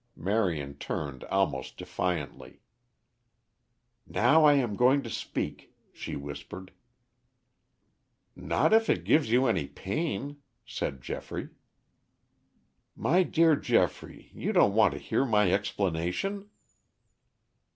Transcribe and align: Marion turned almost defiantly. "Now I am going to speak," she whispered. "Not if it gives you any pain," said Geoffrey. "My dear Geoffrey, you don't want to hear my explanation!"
Marion 0.17 0.79
turned 0.79 1.25
almost 1.25 1.77
defiantly. 1.77 2.63
"Now 4.07 4.45
I 4.45 4.53
am 4.53 4.75
going 4.75 5.03
to 5.03 5.11
speak," 5.11 5.75
she 5.93 6.15
whispered. 6.15 6.71
"Not 8.35 8.73
if 8.73 8.89
it 8.89 9.03
gives 9.03 9.29
you 9.29 9.45
any 9.45 9.67
pain," 9.67 10.41
said 10.65 11.03
Geoffrey. 11.03 11.49
"My 12.95 13.21
dear 13.21 13.55
Geoffrey, 13.55 14.31
you 14.33 14.51
don't 14.51 14.73
want 14.73 14.93
to 14.93 14.99
hear 14.99 15.23
my 15.23 15.51
explanation!" 15.53 16.49